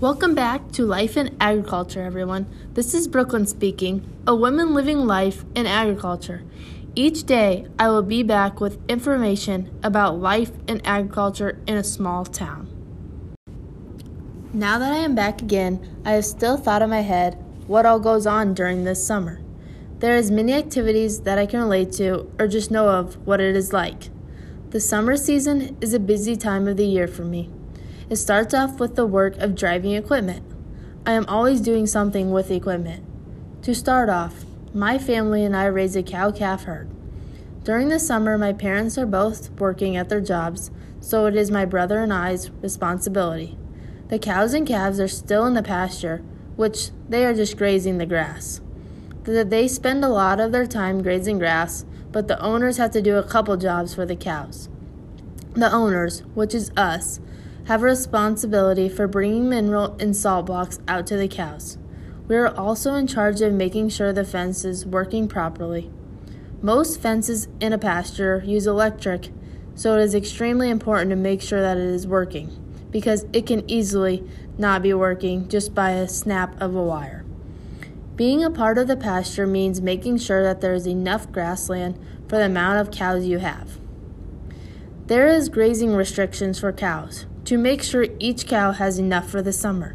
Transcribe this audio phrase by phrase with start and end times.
[0.00, 2.46] Welcome back to Life in Agriculture, everyone.
[2.74, 6.42] This is Brooklyn speaking, a woman living life in agriculture.
[6.96, 12.24] Each day, I will be back with information about life in agriculture in a small
[12.24, 12.68] town.
[14.52, 17.38] Now that I am back again, I have still thought in my head
[17.68, 19.42] what all goes on during this summer.
[20.00, 23.54] There is many activities that I can relate to or just know of what it
[23.54, 24.10] is like.
[24.70, 27.48] The summer season is a busy time of the year for me.
[28.10, 30.44] It starts off with the work of driving equipment.
[31.06, 33.04] I am always doing something with equipment.
[33.62, 36.90] To start off, my family and I raise a cow calf herd.
[37.62, 41.64] During the summer, my parents are both working at their jobs, so it is my
[41.64, 43.56] brother and I's responsibility.
[44.08, 46.22] The cows and calves are still in the pasture,
[46.56, 48.60] which they are just grazing the grass.
[49.24, 53.16] They spend a lot of their time grazing grass, but the owners have to do
[53.16, 54.68] a couple jobs for the cows.
[55.54, 57.20] The owners, which is us,
[57.66, 61.78] have responsibility for bringing mineral and salt blocks out to the cows.
[62.28, 65.90] We are also in charge of making sure the fence is working properly.
[66.60, 69.30] Most fences in a pasture use electric,
[69.74, 72.60] so it is extremely important to make sure that it is working
[72.90, 74.22] because it can easily
[74.56, 77.24] not be working just by a snap of a wire.
[78.14, 82.36] Being a part of the pasture means making sure that there is enough grassland for
[82.36, 83.78] the amount of cows you have.
[85.06, 89.52] There is grazing restrictions for cows to make sure each cow has enough for the
[89.52, 89.94] summer.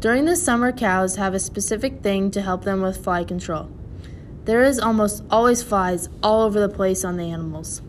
[0.00, 3.68] During the summer, cows have a specific thing to help them with fly control.
[4.44, 7.82] There is almost always flies all over the place on the animals.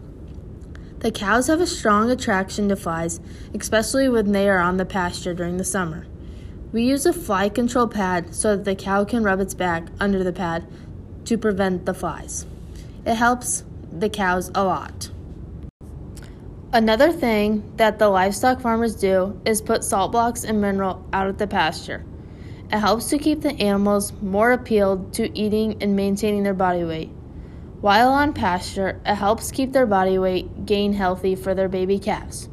[1.00, 3.22] The cows have a strong attraction to flies,
[3.54, 6.08] especially when they are on the pasture during the summer.
[6.74, 10.24] We use a fly control pad so that the cow can rub its back under
[10.24, 10.68] the pad
[11.26, 12.46] to prevent the flies.
[13.06, 15.10] It helps the cows a lot.
[16.72, 21.40] Another thing that the livestock farmers do is put salt blocks and mineral out at
[21.40, 22.06] the pasture.
[22.72, 27.10] It helps to keep the animals more appealed to eating and maintaining their body weight.
[27.82, 32.50] While on pasture, it helps keep their body weight gain healthy for their baby calves.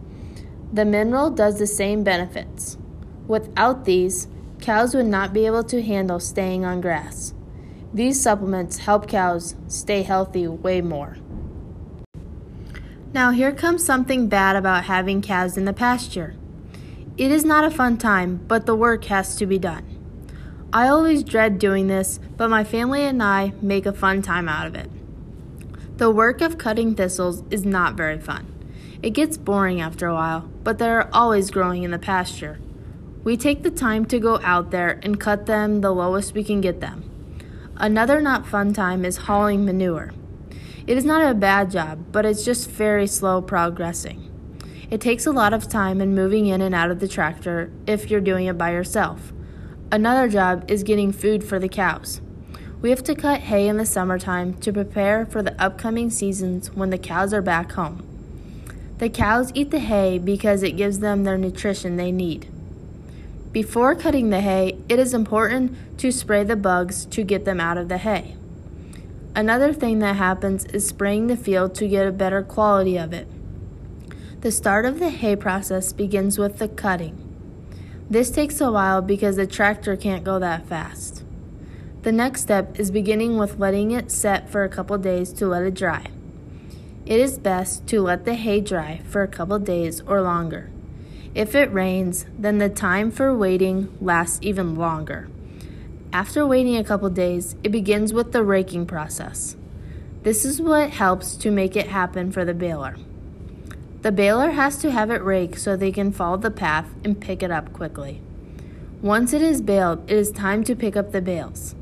[0.72, 2.78] The mineral does the same benefits.
[3.26, 4.28] Without these,
[4.62, 7.34] cows would not be able to handle staying on grass.
[7.92, 11.18] These supplements help cows stay healthy way more.
[13.16, 16.34] Now, here comes something bad about having calves in the pasture.
[17.16, 19.87] It is not a fun time, but the work has to be done.
[20.71, 24.66] I always dread doing this, but my family and I make a fun time out
[24.66, 24.91] of it.
[25.97, 28.53] The work of cutting thistles is not very fun.
[29.03, 32.59] It gets boring after a while, but they are always growing in the pasture.
[33.25, 36.60] We take the time to go out there and cut them the lowest we can
[36.60, 37.10] get them.
[37.78, 40.12] Another not fun time is hauling manure.
[40.86, 44.30] It is not a bad job, but it's just very slow progressing.
[44.88, 48.08] It takes a lot of time and moving in and out of the tractor if
[48.08, 49.32] you're doing it by yourself.
[49.91, 52.20] Another job is getting food for the cows.
[52.80, 56.91] We have to cut hay in the summertime to prepare for the upcoming seasons when
[56.91, 58.06] the cows are back home.
[58.98, 62.48] The cows eat the hay because it gives them their nutrition they need.
[63.50, 67.76] Before cutting the hay, it is important to spray the bugs to get them out
[67.76, 68.36] of the hay.
[69.36, 73.28] Another thing that happens is spraying the field to get a better quality of it.
[74.41, 77.22] The start of the hay process begins with the cutting.
[78.08, 81.22] This takes a while because the tractor can't go that fast.
[82.00, 85.64] The next step is beginning with letting it set for a couple days to let
[85.64, 86.06] it dry.
[87.04, 90.70] It is best to let the hay dry for a couple days or longer.
[91.34, 95.28] If it rains, then the time for waiting lasts even longer.
[96.12, 99.56] After waiting a couple days, it begins with the raking process.
[100.22, 102.96] This is what helps to make it happen for the baler.
[104.02, 107.42] The baler has to have it rake so they can follow the path and pick
[107.42, 108.22] it up quickly.
[109.02, 111.74] Once it is baled, it is time to pick up the bales.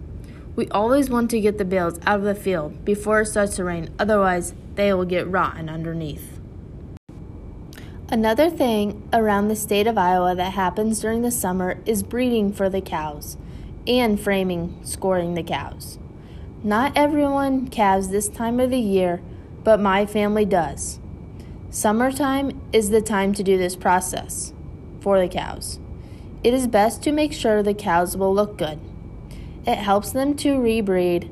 [0.57, 3.65] We always want to get the bales out of the field before it starts to
[3.65, 6.39] rain, otherwise, they will get rotten underneath.
[8.09, 12.69] Another thing around the state of Iowa that happens during the summer is breeding for
[12.69, 13.37] the cows
[13.87, 15.99] and framing scoring the cows.
[16.63, 19.21] Not everyone calves this time of the year,
[19.63, 20.99] but my family does.
[21.71, 24.53] Summertime is the time to do this process
[25.01, 25.81] for the cows.
[26.43, 28.79] It is best to make sure the cows will look good.
[29.67, 31.31] It helps them to rebreed.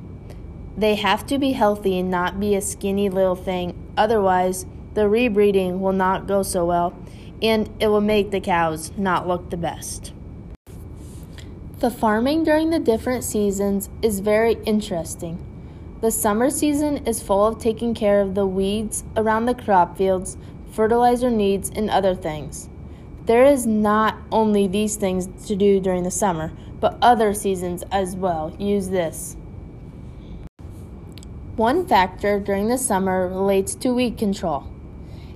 [0.76, 5.78] They have to be healthy and not be a skinny little thing, otherwise, the rebreeding
[5.78, 6.94] will not go so well
[7.42, 10.12] and it will make the cows not look the best.
[11.82, 15.44] The farming during the different seasons is very interesting.
[16.00, 20.36] The summer season is full of taking care of the weeds around the crop fields,
[20.70, 22.68] fertilizer needs, and other things.
[23.26, 28.14] There is not only these things to do during the summer, but other seasons as
[28.14, 28.54] well.
[28.60, 29.36] Use this.
[31.56, 34.68] One factor during the summer relates to weed control.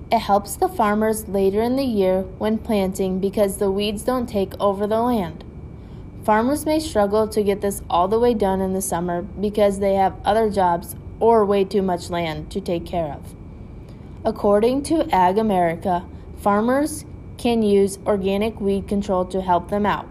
[0.09, 4.53] It helps the farmers later in the year when planting because the weeds don't take
[4.61, 5.43] over the land.
[6.27, 9.93] Farmers may struggle to get this all the way done in the summer because they
[9.93, 13.33] have other jobs or way too much land to take care of.
[14.25, 17.05] According to Ag America, farmers
[17.37, 20.05] can use organic weed control to help them out.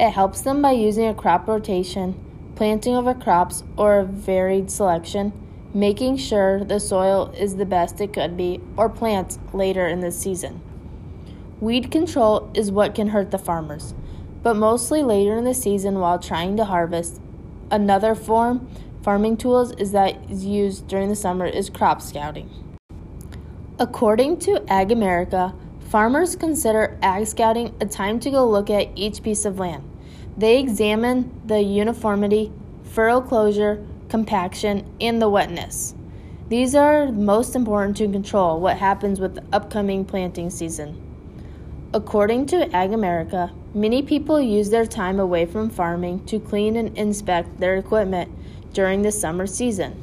[0.00, 2.18] It helps them by using a crop rotation,
[2.56, 5.32] planting cover crops, or a varied selection
[5.72, 10.10] making sure the soil is the best it could be, or plants later in the
[10.10, 10.60] season.
[11.60, 13.94] Weed control is what can hurt the farmers,
[14.44, 17.20] but mostly later in the season while trying to harvest.
[17.70, 18.68] Another form
[19.02, 22.48] farming tools is that is used during the summer is crop scouting.
[23.78, 25.54] According to Ag America,
[25.88, 29.82] farmers consider ag scouting a time to go look at each piece of land.
[30.36, 32.52] They examine the uniformity,
[32.82, 35.94] furrow closure, compaction, and the wetness.
[36.48, 41.00] These are most important to control what happens with the upcoming planting season.
[41.94, 46.96] According to Ag America, many people use their time away from farming to clean and
[46.96, 48.30] inspect their equipment
[48.72, 50.00] during the summer season.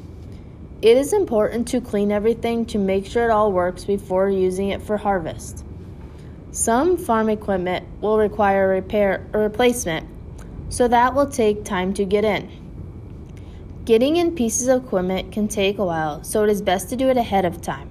[0.82, 4.82] It is important to clean everything to make sure it all works before using it
[4.82, 5.64] for harvest.
[6.50, 10.06] Some farm equipment will require repair or replacement,
[10.68, 12.50] so that will take time to get in.
[13.84, 17.08] Getting in pieces of equipment can take a while, so it is best to do
[17.08, 17.90] it ahead of time.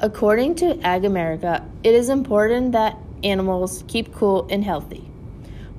[0.00, 5.08] According to Ag America, it is important that animals keep cool and healthy.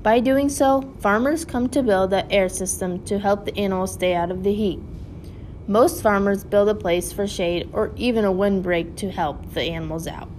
[0.04, 4.16] By doing so, farmers come to build an air system to help the animals stay
[4.16, 4.80] out of the heat.
[5.68, 10.08] Most farmers build a place for shade or even a windbreak to help the animals
[10.08, 10.30] out.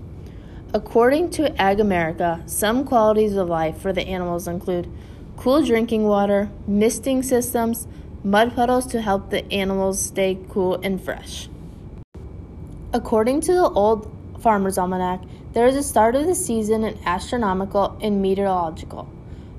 [0.73, 4.91] According to Ag America, some qualities of life for the animals include
[5.37, 7.87] cool drinking water, misting systems,
[8.25, 11.49] mud puddles to help the animals stay cool and fresh.
[12.93, 14.11] According to the Old
[14.41, 15.21] Farmer's Almanac,
[15.53, 19.11] there is a start of the season in astronomical and meteorological.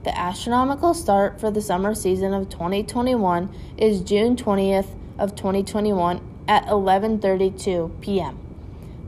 [0.03, 6.65] The astronomical start for the summer season of 2021 is June 20th of 2021 at
[6.67, 8.39] 11:32 p.m.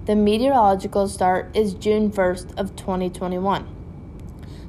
[0.06, 3.68] The meteorological start is June 1st of 2021.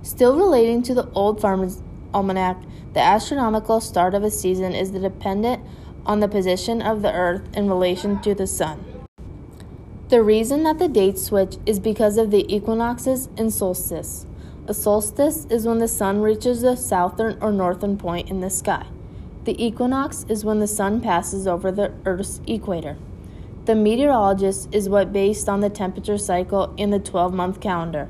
[0.03, 1.82] Still relating to the Old Farmer's
[2.12, 2.58] Almanac,
[2.93, 5.65] the astronomical start of a season is dependent
[6.05, 8.92] on the position of the Earth in relation to the Sun.
[10.09, 14.27] The reason that the dates switch is because of the equinoxes and solstice.
[14.69, 18.87] A solstice is when the sun reaches the southern or northern point in the sky.
[19.45, 22.97] The equinox is when the sun passes over the Earth's equator.
[23.65, 28.09] The meteorologist is what based on the temperature cycle in the 12 month calendar.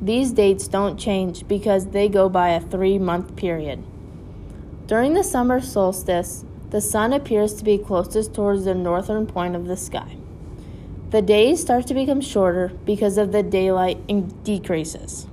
[0.00, 3.82] These dates don't change because they go by a three month period.
[4.86, 9.66] During the summer solstice, the sun appears to be closest towards the northern point of
[9.66, 10.19] the sky.
[11.10, 13.98] The days start to become shorter because of the daylight
[14.44, 15.26] decreases.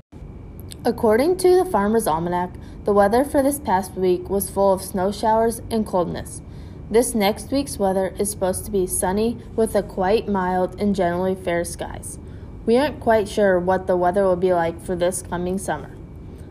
[0.84, 5.12] According to the Farmer's Almanac, the weather for this past week was full of snow
[5.12, 6.42] showers and coldness.
[6.90, 11.36] This next week's weather is supposed to be sunny with a quite mild and generally
[11.36, 12.18] fair skies.
[12.66, 15.92] We aren't quite sure what the weather will be like for this coming summer.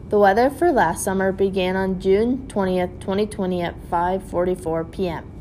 [0.08, 5.35] The weather for last summer began on June 20th, 2020 at 5:44 p.m.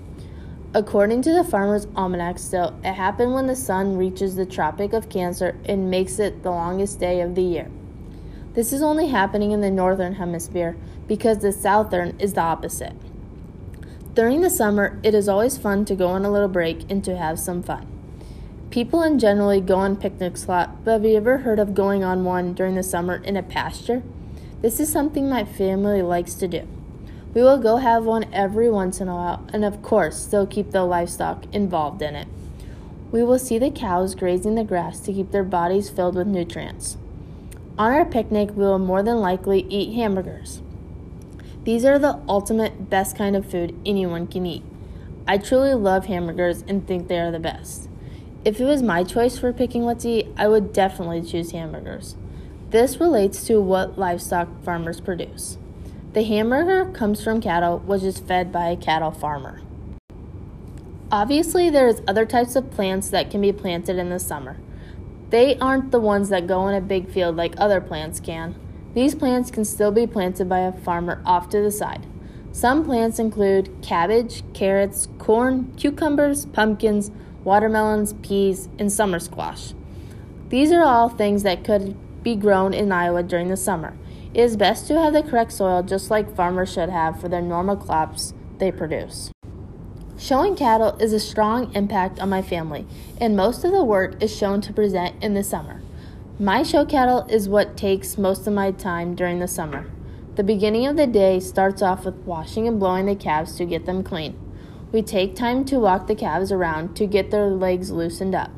[0.76, 5.08] According to the Farmer's Almanac still, it happened when the sun reaches the Tropic of
[5.08, 7.72] Cancer and makes it the longest day of the year.
[8.56, 10.76] This is only happening in the northern hemisphere
[11.08, 12.92] because the southern is the opposite.
[14.16, 17.16] During the summer, it is always fun to go on a little break and to
[17.16, 17.88] have some fun.
[18.70, 22.04] People in generally go on picnics a lot, but have you ever heard of going
[22.04, 24.04] on one during the summer in a pasture?
[24.62, 26.68] This is something my family likes to do.
[27.36, 30.72] We will go have one every once in a while, and of course, still keep
[30.72, 32.30] the livestock involved in it.
[33.12, 36.96] We will see the cows grazing the grass to keep their bodies filled with nutrients.
[37.78, 40.62] On our picnic, we will more than likely eat hamburgers.
[41.66, 44.64] These are the ultimate best kind of food anyone can eat.
[45.28, 47.90] I truly love hamburgers and think they are the best.
[48.46, 52.16] If it was my choice for picking what to eat, I would definitely choose hamburgers.
[52.70, 55.58] This relates to what livestock farmers produce.
[56.16, 59.60] The hamburger comes from cattle, which is fed by a cattle farmer.
[61.12, 64.56] Obviously, there's other types of plants that can be planted in the summer.
[65.30, 68.56] They aren't the ones that go in a big field like other plants can.
[68.94, 72.06] These plants can still be planted by a farmer off to the side.
[72.54, 77.12] Some plants include cabbage, carrots, corn, cucumbers, pumpkins,
[77.44, 79.74] watermelons, peas, and summer squash.
[80.48, 83.98] These are all things that could be grown in Iowa during the summer.
[84.36, 87.42] It is best to have the correct soil just like farmers should have for their
[87.42, 89.32] normal crops they produce.
[90.18, 92.86] Showing cattle is a strong impact on my family,
[93.18, 95.82] and most of the work is shown to present in the summer.
[96.38, 99.90] My show cattle is what takes most of my time during the summer.
[100.36, 103.86] The beginning of the day starts off with washing and blowing the calves to get
[103.86, 104.38] them clean.
[104.92, 108.52] We take time to walk the calves around to get their legs loosened up.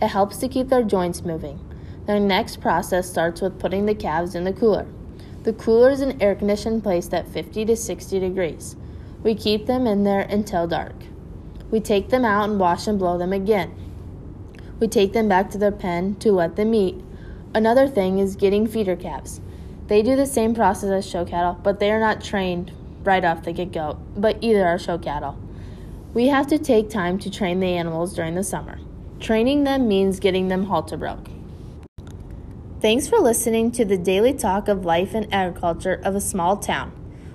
[0.00, 1.60] It helps to keep their joints moving.
[2.06, 4.88] The next process starts with putting the calves in the cooler.
[5.42, 8.76] The cooler is an air conditioned place at 50 to 60 degrees.
[9.24, 10.94] We keep them in there until dark.
[11.70, 13.74] We take them out and wash and blow them again.
[14.78, 17.02] We take them back to their pen to let them eat.
[17.54, 19.40] Another thing is getting feeder calves.
[19.88, 22.72] They do the same process as show cattle, but they are not trained
[23.02, 25.38] right off the get go, but either are show cattle.
[26.14, 28.78] We have to take time to train the animals during the summer.
[29.18, 31.28] Training them means getting them halter broke.
[32.82, 36.90] Thanks for listening to the daily talk of life and agriculture of a small town.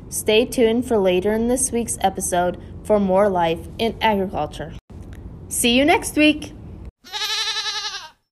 [0.09, 4.73] Stay tuned for later in this week's episode for more life in agriculture.
[5.47, 6.51] See you next week!